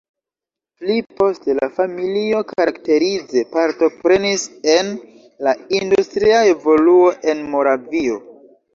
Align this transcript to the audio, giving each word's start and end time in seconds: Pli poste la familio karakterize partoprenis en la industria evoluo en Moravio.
Pli 0.77 0.95
poste 1.19 1.55
la 1.59 1.67
familio 1.75 2.39
karakterize 2.53 3.45
partoprenis 3.53 4.49
en 4.79 4.93
la 5.51 5.57
industria 5.83 6.45
evoluo 6.57 7.17
en 7.37 7.49
Moravio. 7.57 8.23